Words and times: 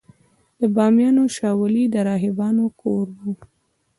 د 0.59 0.61
بامیانو 0.75 1.23
شاولې 1.37 1.83
د 1.93 1.95
راهبانو 2.09 2.65
کور 2.81 3.05
و 3.23 3.25